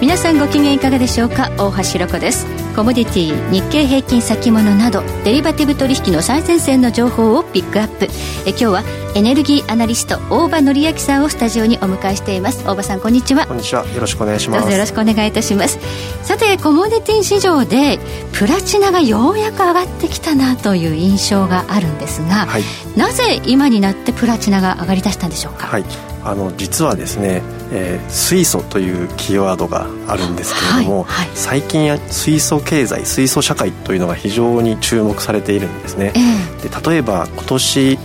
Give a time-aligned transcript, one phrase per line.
[0.00, 1.50] 皆さんご機嫌いかがでしょうか？
[1.58, 2.46] 大橋ろ子です。
[2.74, 8.06] コモディティ日経平均先物などデリバティブ取引の最前線の情報をピックアップ。
[8.46, 8.82] え今日は
[9.14, 12.66] エネルギーアナリスト大場紀明さんをスタジオにお迎えしています。
[12.66, 13.46] 大場さんこんにちは。
[13.46, 13.86] こんにちは。
[13.88, 14.60] よろしくお願いします。
[14.60, 15.78] どうぞよろしくお願いいたします。
[16.22, 17.98] さてコモディティ市場で
[18.32, 22.62] プラチナがようやく上がってきたなという印象があるんですが、はい、
[22.96, 25.66] なぜ今になってプラチナが上がりだしたんでしょうか？
[25.66, 25.84] はい
[26.22, 27.42] あの実はですね、
[27.72, 37.98] えー、水素というキーワードがあるんですけれども、はいはい、最近水素経済水素社会というのが非常に注目されているんですね、えー、で例えば今年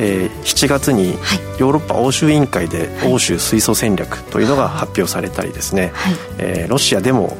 [0.00, 1.14] えー、7月に
[1.58, 7.36] ヨーロッパ欧州委員会で欧州水素戦略というのが発表されたりですね、はい、えー、ロシアでも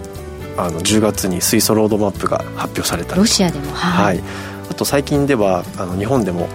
[0.56, 3.20] あの10月に水素ロードマップが発表されたり。
[3.20, 4.22] ロシアでもはい、あ
[4.78, 6.48] と最近ではあの日本でも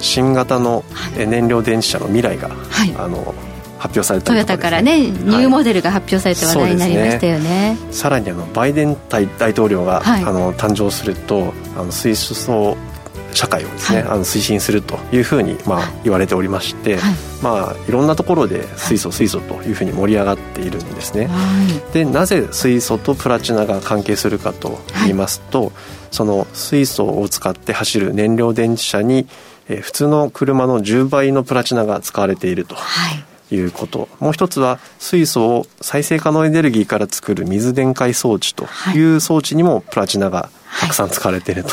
[0.00, 0.84] 新型の
[1.16, 3.34] 燃料電池車の未来が、はい、あの
[3.78, 7.74] 発表されたね、トヨタからねニューモデルが発表されて話題になりましたよね。
[7.74, 12.76] ね、さらにあのバイデン大統領が、はい、あの誕生するとあの水素
[13.32, 17.14] 社会をですね、はい、あの推進するというふうにまあ言われておりまして、はい。
[17.42, 21.26] まあ、いろんなところで水素水素というふうに盛り上がっているんですね。
[21.26, 21.32] は
[21.90, 25.72] い、でなぜ水素とプラチナが関係するかと言いますと、はい、
[26.10, 29.28] その水素を使って走る燃料電池車に、
[29.68, 32.74] えー、普通の車の10倍のプラチナが使われていると。
[32.74, 33.24] はい。
[33.50, 34.08] いうこと。
[34.20, 41.70] もう一つは水素を再生可能エネルギーから作る水電解装置という装置にもプラチナがたくさん使われていると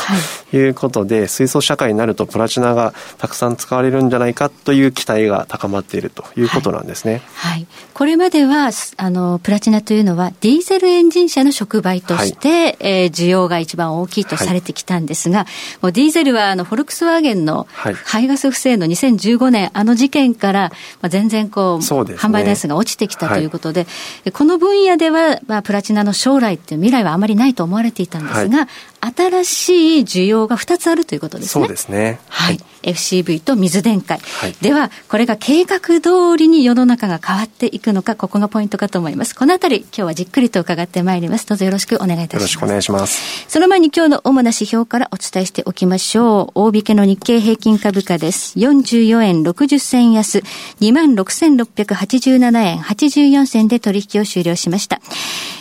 [0.56, 0.68] い。
[0.68, 7.22] うことで、はい、水素社会になるとプラチナがたくさん使われるんじゃないかという期待が高まっているということなんですね。
[7.34, 15.46] はい、はい、これまではあのプラチナというのはディーゼルエンジン車の触媒として、はい、えー、需要が一番大きいとされてきたんですが、
[15.82, 23.86] もうディーゼルはあのフォルクスワーゲンの排ガス不正の2015年あの事件から、まあ、全然こう、ね、販売台数が落ちてきたということで、
[24.32, 28.68] この分野では、まあ、プラチナの将来っていう未来はあまりないと思われていたんですが、
[29.00, 31.64] 新しい需要が2つあるということですね。
[31.64, 32.20] そうですね。
[32.28, 32.58] はい。
[32.82, 34.20] FCV と水電解。
[34.40, 39.34] はい、では、これが計画通りに世の中が変わっていくのか、ここがポイントかと思います。
[39.34, 41.46] このあたり、今日はじっくりと伺ってまいります。
[41.46, 42.40] どうぞよろしくお願いいたします。
[42.40, 43.44] よろしくお願いします。
[43.48, 46.60] その前に今日の主な指標からお伝えしておきましょう。
[46.60, 48.58] 大引けの日経平均株価です。
[48.58, 50.38] 44円60銭安、
[50.80, 55.00] 26,687円84銭で取引を終了しました。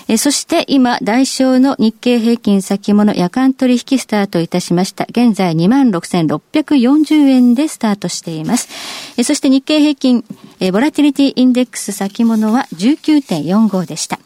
[0.08, 5.08] えそして今、代償の日経平均先物夜間取引スタートいたしました。
[5.10, 8.70] 現在26,640円でスタートしています。
[9.18, 10.24] えそして日経平均、
[10.60, 14.20] えボラティリティインデックス先物は19.45でした。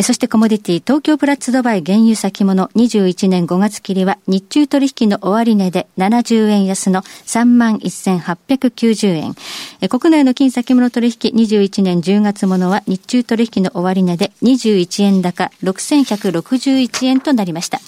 [0.00, 9.34] そしてコモディティ東京プラッツドバイ原油先物21年5月切りは日中取引の終値で70円安の31,890円。
[9.90, 17.78] 国内の金先物取引21年10月ものは日中取引の終値で21円高6161円となりました。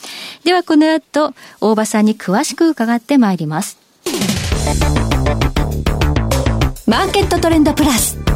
[0.44, 1.32] ではこの後、
[1.62, 3.78] 大場さんに詳しく伺ってまいります。
[6.86, 8.33] マーケットトレンドプラス。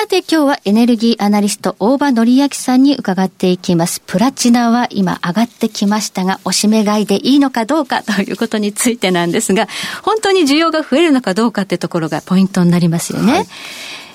[0.00, 4.00] さて今日はエネルギーアナリスト大場紀明さんに伺っていきます。
[4.00, 9.68] プラチナは今上がってきましたが、おしめ買いでいいのかどうかということについてなんですが、
[10.02, 13.32] 本当に需要が増えるのかどうかってところがポイントになりますよね。
[13.32, 13.46] はい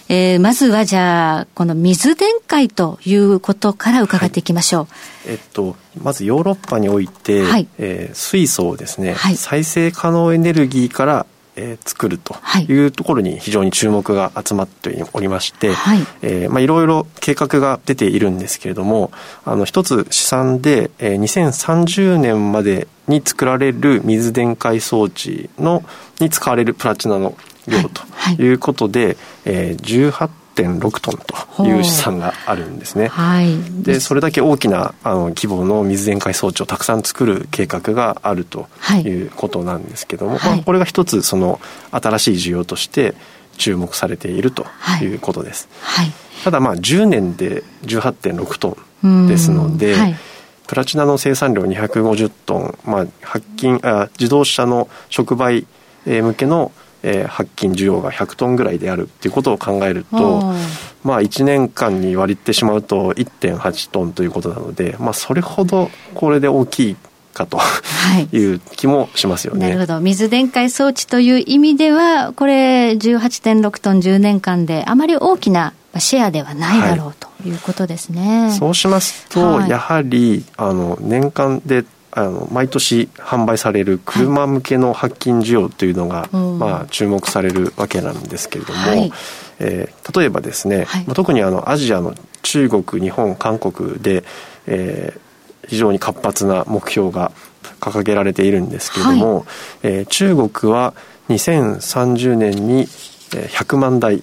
[0.10, 4.82] えー、まずはじゃあ、この水電解ということから伺っていきましょう。
[4.82, 4.90] はい、
[5.28, 12.36] えっと、まずヨーロッパにおいて、はい、えー、水素をですね、はい、再生可能エネルギーからえー、作ると
[12.68, 12.86] い。
[12.86, 16.00] うところに非常に注目が集まっておりまして、はい。
[16.22, 19.12] えーまあ、いろいろ計画が出ているんですけれども
[19.46, 25.84] あの一つ試算で、えー、2030年までに作られる水電解装置の
[26.20, 28.02] に使われるプラチナの量と
[28.42, 28.54] い。
[28.54, 31.18] うことで、はいはい、えー、18 1.6トン
[31.58, 33.08] という試算があるんですね。
[33.08, 38.68] はい、でそれだけ大きなあの規模の水電解装置をたくさん作る計画があると
[39.04, 39.10] い。
[39.16, 41.60] うことなんですけども、はい、まあ、これが一つその
[41.92, 43.16] 新しい需要として
[43.58, 44.66] 注目されていると
[45.02, 45.06] い。
[45.06, 45.70] うことです。
[45.82, 46.12] はい、
[46.44, 49.96] ただまあ10年で18.6トンですので、
[50.68, 55.66] プラチナの生産量250トン、まあ、発金あ自動車の触媒
[56.06, 56.72] 向けの
[57.08, 60.54] えー、発金需要が100トンぐらいであるっていうことを考えると、
[61.04, 66.96] まあ、1年間に割ってしまうと1.8トンということなので、まあ、それほどこれで大きい
[67.36, 67.60] かと
[68.36, 69.68] いう気もしますよね。
[69.68, 70.00] なるほど。
[70.00, 78.56] 水電解装置という意味では、これ18.6トン10年間であまり大きなシェアではないだろうということですね。
[78.58, 81.86] そうしますと、やはりあの年間で
[82.18, 89.12] あの毎年販売される車向けの白金需要というのが、はい、まあ、注目されるわけなんですけれども、はい、
[89.60, 94.24] えー、例えばですね、はい、まあ、特にあのアジアの中国日本韓国で、
[94.66, 97.34] えー、非常に活発な目標が
[97.82, 99.46] 掲げられているんですけれども、はい、
[99.84, 100.94] えー、中国は
[101.28, 102.88] 2030年に
[103.32, 104.22] 100万台。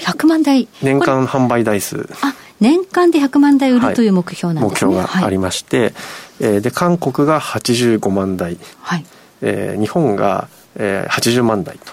[0.00, 0.68] 100万台。
[0.80, 2.08] 年間販売台数。
[2.22, 5.92] あ年間で100万台売るという目標なんですね、目標がありまして、はい、
[6.40, 9.04] えー、で韓国が85万台、はい。
[9.42, 11.92] えー、日本が、えー、80万台と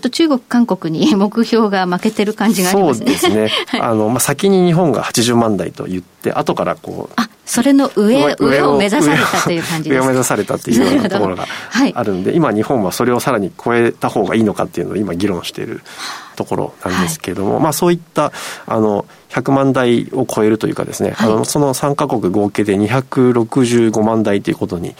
[0.00, 3.14] っと中国、韓国に目標が負けてる感じがありますね。
[3.16, 3.64] そうですね。
[3.80, 7.12] あの、まあ、先に日本が80万台と言って、後からこう。
[7.16, 11.46] あ、それの上、上を目指されたという感じです上を目指されたっていうようなところが
[11.94, 15.82] あるんで、はい、今日本はそれをさらに超えた方がいいのかっていうのを今議論している
[16.36, 18.32] ところなんですけれども、はい、まあそういった、
[18.66, 24.94] あの、100万台を超えるというかですね、はい、あの、その3カ国合計で265万台ということに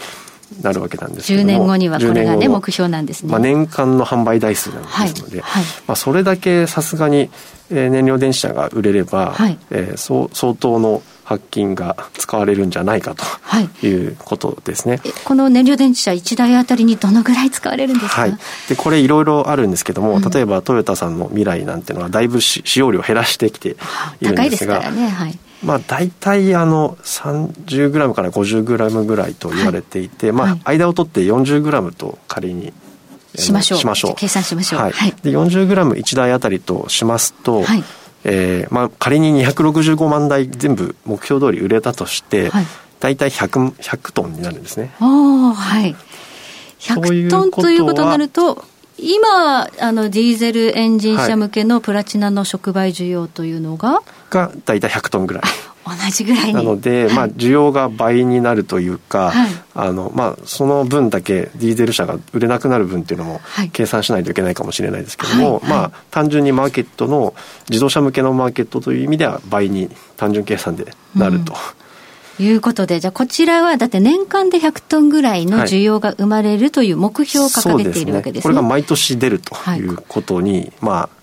[0.61, 7.29] なるわけなんですけども10年後にはこれがね目標なんですね、まあ、年間の販売台数なんですので、はいはい、まあ、それだけさすがに、
[7.69, 13.23] えー、燃料電池車が売れれば、はい、えー、そう相当の発金が使われるんじゃないかと
[13.85, 13.91] い。
[13.91, 18.37] うことですね、この燃料電池車1台あたりにどのぐらい使われるんですか、はい、
[18.69, 23.85] でこれいろいろあるんですけども、うん、例えばトヨタさんの未来なんていうのはだいぶ使用量減らしてきているんで
[24.25, 32.73] すが高いですからね、はいまあ、大体あの 30g から 50g ぐらいと言われていて、はい、まあ、間を取って 40g と仮に
[33.35, 33.79] しましょう。
[33.79, 34.15] しましょう。
[34.15, 34.91] 計算しましょう、はい。
[34.91, 37.83] はい、で 40g1 台あたりとしますと、はい。
[38.23, 42.65] えーまあ、仮に265万台全部目標通り売れたとして、はい、
[42.99, 44.91] 大体 100, 100トンになるんですね。
[44.99, 45.05] あ
[45.55, 45.95] はい。
[46.79, 48.63] 100トンということになると
[48.97, 55.43] 今あのディーゼルエンジン車向けのプラチナの触媒需要というのが、はい、が大体100トンぐらい。
[55.83, 63.41] 同じぐらいなので、まあ、需要が倍になるというか、はい、あのまあ、その分だけディーゼル車が売れなくなる分っていうのも
[63.73, 67.33] 計算しないといけないかもしれないですけども、はい、まあ、単純にマーケットの
[67.69, 71.55] 自動車向けのマーケットという意味では倍に単純計算でなると。
[72.39, 78.43] うん、いうことで、じゃあこちらはだって年間で100トンぐらいの需要が生まれるという目標を掲げているわけですね。
[78.43, 81.20] これが毎年出るということに、まあ、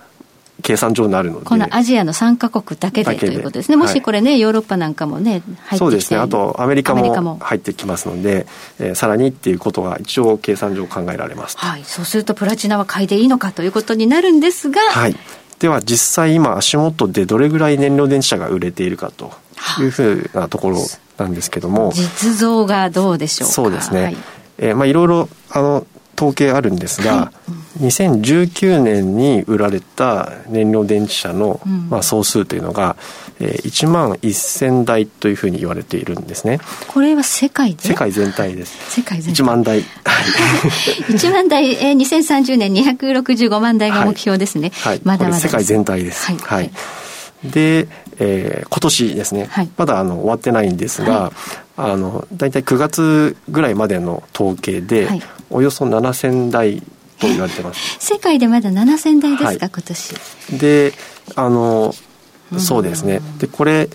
[0.62, 1.46] 計算上になるので。
[1.46, 3.76] このアジアの3か国だけでということですね。
[3.76, 5.76] もしこれね、はい、ヨーロッパなんかもね入ってきて。
[5.78, 6.18] そうですね。
[6.18, 8.46] あとアメリカも入ってきますので、
[8.78, 11.84] えー、さらにっていうことが一応計算上考えられますはい。
[11.84, 14.80] そうするとプラチナは買いでいいのかということになるんですが。
[14.80, 15.16] はい。
[15.58, 19.32] では実際今足元でどれぐらい燃料電池車が売れているかと
[19.80, 20.78] いうふうなところ
[21.18, 21.92] なんですけども。
[21.94, 24.16] 実像がどうでしょうかそうですね、はい
[24.58, 25.86] えーまあ、いろいろあの
[26.18, 27.32] 統計あるんですが、は
[27.80, 32.96] い、2019年に売られた燃料電池車の、うん、まあ、総数というのが、
[33.38, 36.58] えー、1万1000台というふうに言われているんですね。
[36.88, 37.82] これは世界で？
[37.84, 38.96] 世界全体です。
[38.96, 39.42] 世界全体。
[39.42, 39.82] 1万台。
[39.82, 45.36] 1万台、えー、2030年265万台が目標ですね、はい、まだまだ。
[45.36, 46.26] 世界全体です。
[46.26, 46.70] はい、はい。
[47.44, 47.86] で、
[48.18, 51.32] えー、今年ですね、はい、まだあの終わってないんですが、はい、
[51.78, 56.80] あの大体9月ぐらいまでの統計で、はい、およそ7000台
[57.20, 57.96] と言われてます。
[58.04, 60.14] 世界でまだ7000台ですか、今年。
[60.58, 60.92] で、
[61.36, 61.94] あの、
[62.58, 63.20] そうですね。
[63.38, 63.88] で、これ、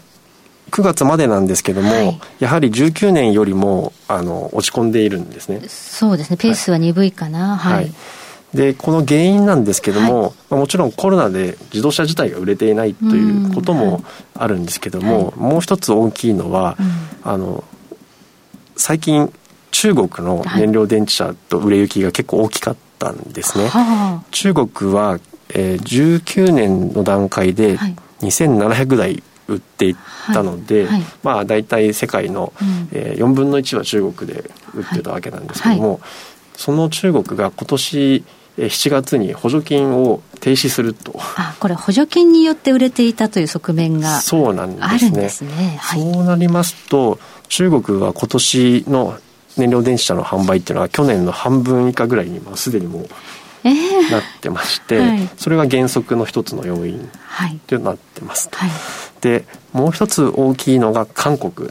[0.71, 5.61] 9月までなんですけども、はい、やはり19年よりもあの落ち込んでいるんですね。
[5.67, 6.37] そうですね。
[6.37, 7.57] ペースは鈍いかな。
[7.57, 7.75] はい。
[7.75, 7.93] はい、
[8.55, 14.03] でこの原因なんですけども、はい、まあ、もちろんコロナで自動車自体が売れていないということも
[14.33, 16.75] あるんですけども、もう一つ大きいのは、
[17.23, 17.63] あの
[18.75, 19.31] 最近
[19.71, 23.67] 中国の燃料電池車と売れ行きが結構大きかったんですね。
[23.67, 27.77] はい、中国は、えー、19年の段階で
[28.21, 29.95] 2700台売っていっ
[30.33, 30.93] たので、はい。
[30.93, 36.01] はい、まあ大体世界の、うん、えー、4分の1は中国で売ってたわけなんですけども、
[36.55, 38.23] その中国が今年
[38.57, 41.19] 7月に補助金を停止すると。
[41.35, 45.21] あこれ補助金によって売れていたという側面がそうなんですね。
[45.21, 47.19] ですね、はい、そうなりますと
[47.53, 49.15] 中国は今年の
[49.57, 53.03] 燃料電池車の販売っていうのは去年の半分以下ぐらいにすでにもう
[54.11, 57.07] なってまして、えー はい、それが減速の一つの要因
[57.67, 58.71] となってます、はい、
[59.21, 61.69] でもう一つ大きいのが韓国。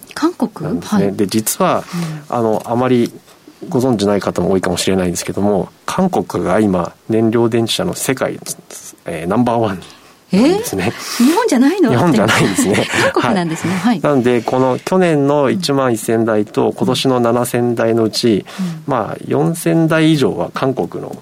[0.68, 1.82] なんですね、はい、で実は、
[2.30, 3.12] うん、あのあまり
[3.68, 8.38] ご存知ない方も多いかもしれないんですけども韓国が今燃料電池車の世界、
[9.04, 9.82] えー、ナンバーワン
[10.40, 11.90] ですね、えー、日本じゃないの？
[11.90, 12.86] 日本じゃないんですね。
[13.12, 21.16] 韓国なんですね、はい、なんでこの去年の1万1000台と今年の7000台のうち、うん、まあ4000台以上は韓国の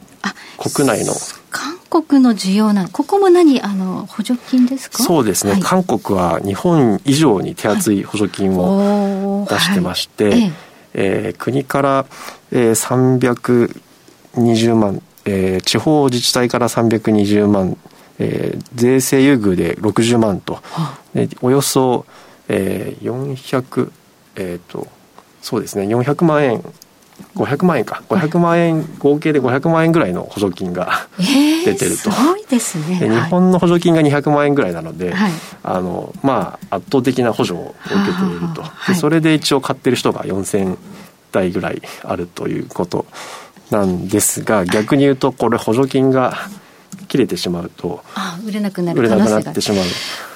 [0.59, 1.15] 国内の
[1.51, 5.03] 韓国の需要なここも何あの補助金ですか？
[5.03, 10.53] そうですね、はい、韓国は日本以上に手厚い補助金を出してまして、はい、ええ
[10.93, 12.07] えー、国から、
[12.53, 13.71] えー、
[14.37, 17.77] 320万、えー、地方自治体から320万、
[18.23, 20.61] えー、税制優遇で60万と、
[21.15, 22.05] でおよそ、
[22.49, 23.91] えー、400
[24.37, 24.87] えっ、ー、と
[25.43, 26.63] そうですね400万円。
[27.35, 28.03] 500万円か。
[28.09, 32.97] 500万円合計で500万円ぐらいの補助金が、 出てると、すごいですね。
[32.97, 40.77] 日本の補助金が200万円ぐらいなので、はい、あのまあ圧倒的な補助を受けていると、でそれで一応買ってる人が4000
[41.31, 43.05] 台ぐらいあるということ
[43.71, 46.49] なんですが逆に言うとこれ補助金が
[47.11, 48.03] 切れてしまうと
[48.47, 49.85] 売れなくなる売れなくなってしまう。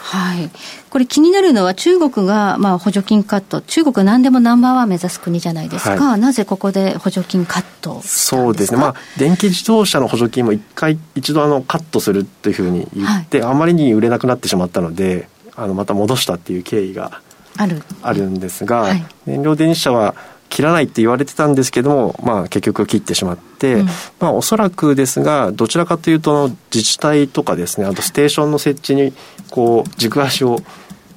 [0.05, 0.51] はい、
[0.91, 3.61] これ気になるのは中国がまあ補助金カット。
[3.63, 8.81] 中国何でもナンバーワン目指す国じゃないですか、はい、なぜここで補助金カットそうですね。
[8.81, 17.23] まあ電気自動車の補助金も一回一度あのカットするっていうふうに言って、はい、あまりに売れなくなってしまったのであのまた戻したっていう経緯が
[17.57, 17.83] ある。
[18.03, 20.15] あるんですが、はい、燃料電池車は
[20.55, 23.87] 切らないって言われてたんですけども、まあ、結局切ってしまって、うん、
[24.21, 29.13] まあ、おそらくですがどちらかというと自治体とかですねあとステーションの設置に
[29.51, 30.59] こう軸足を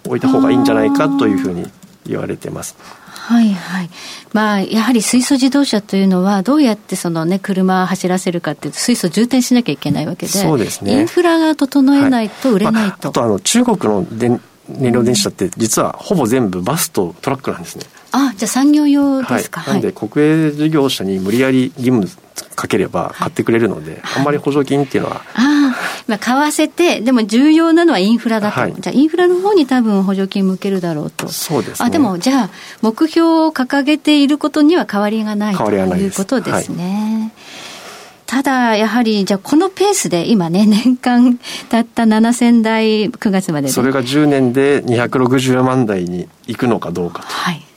[0.06, 1.68] 置いた方がいいんじゃないかというふうに
[2.08, 2.76] 言われてます。
[3.12, 3.90] はいはい。
[4.32, 10.94] まあ、やはり水素自動車というのは、どうやってそのね、車を走らせるかっていうと、水素充填しなきゃいけないわけで、そうですね。
[10.94, 12.80] インフラが整えないと売れないと。
[12.80, 17.86] はいまあ、あと、あの、中国の電燃料電池車って実はほぼ全部バスとトラックなんですね。
[18.12, 19.62] あじゃあ産業用ですか？
[19.62, 22.08] はい、なんで国営事業者に無理やり義務
[22.56, 25.22] かければ買ってくれるので、はい、あんまり補助金っていうのは。
[25.34, 25.76] あ
[26.08, 31.28] まあ、買わせて、でも重要なのはインフラだと、はい、じゃあインフラの方に多分補助金向けるだろうと。
[31.28, 32.50] そうです、ね、あでもじゃあ、
[32.82, 37.34] 目標を掲げていることには変わりがないということですね。
[38.28, 47.24] ただ、やはり、じゃあ、このペースで今ね、年間たった7000台、9月まで、それが10年で260万台にいくのかどうか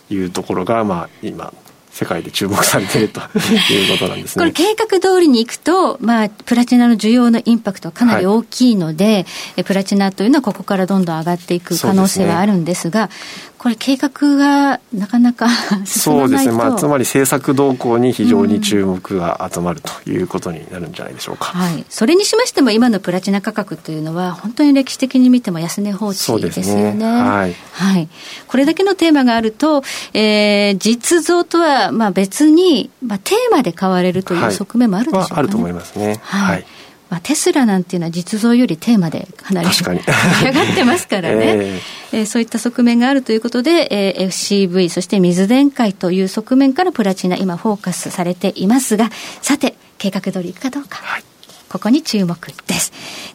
[0.09, 0.27] とい。
[0.27, 1.53] うところが、まあ、今、
[1.93, 3.21] 世界で注目されていると
[3.73, 4.41] いうことなんですね。
[4.41, 9.27] これ計画通りにいくと、まあ、プラチナの需要のインパクトはかなり大きいので、
[9.57, 13.11] はい、プラチナというのはここからどんどん上がっていく可能性はあるんですが、
[13.61, 15.47] これ計画がなかなか
[15.85, 28.09] そうですね、まあ、つまり政策動向に非常に注目が集まるということになるんじゃないでしょうか、はい、それにしましても今のプラチナ価格というのは本当に歴史的に見ても安値放置ですよね、ね、はい、はい、
[28.47, 36.19] これだけのテーマがあると、えー、実像とはまあ別に、まあ、テーマで買われるという側面もあるでしょうか、ね、あると思いますね。
[36.23, 36.65] はい、
[37.11, 49.11] まあ、テスラなんていうのは実像よりテーマでかなり 上がってますからね、えー、えー、そういった側面があるということで、えー、FCV そして水電解という側面からプラチナ今フォーカスされていますが
[49.43, 51.25] さて計画通りいくかどうか、はい、
[51.69, 52.37] ここに注目
[52.67, 52.93] です。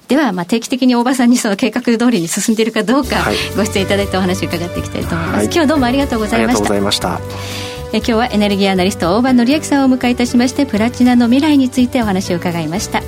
[0.07, 13.01] では、まあ、定期的に大場さんにその計画通りに進んでいるかどうか、はい、ご出演いただいてお話を伺っていきたいと思います、はい、今日はどうもありがとうございましたえ今日はエネルギーアナリスト大場紀明さんをお迎えいたしましてプラチナの未来についてお話を伺いました。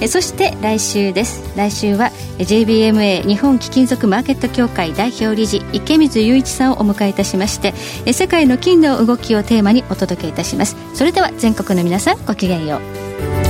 [0.00, 1.42] えそして来週です。
[1.56, 7.74] 来週は JBMA 日本貴金属マーケット協会代表理事池水雄一さんをお迎えいたしまして
[8.06, 10.76] え世界の金の動きをテーマにお届けいたします。
[10.94, 13.47] それでは全国の皆さんごきげんよう。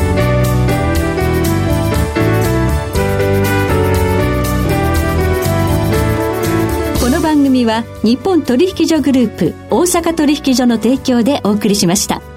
[7.49, 12.28] 組は日本取引所グループ大阪取引所の提供でお送りしました。